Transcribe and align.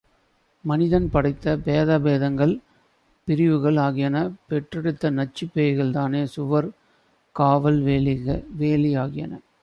மனிதன் 0.65 1.09
படைத்த 1.09 1.57
பேதா 1.57 2.01
பேதங்கள் 2.01 2.53
பிரிவுகள் 3.27 3.77
ஆகியன 3.77 4.31
பெற்றெடுத்த 4.47 5.11
நச்சுப் 5.11 5.51
பேய்கள்தானே 5.55 6.23
சுவர் 6.23 6.69
காவல் 7.35 7.79
வேலி 8.57 8.95
ஆகியன. 8.95 9.31